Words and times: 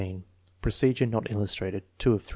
Procedure 0.63 1.05
not 1.05 1.29
illustrated. 1.29 1.83
2 1.99 2.13
of 2.15 2.23
3.) 2.23 2.29